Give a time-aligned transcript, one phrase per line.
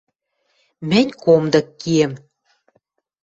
[0.89, 2.11] Мӹнь комдык киэм.